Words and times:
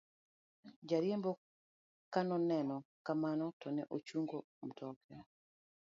jariembo 0.89 1.31
kanoneno 2.13 2.77
kamano 3.05 3.45
to 3.61 3.67
ne 3.75 3.83
ochungo 3.95 4.37
mtoka 4.67 5.15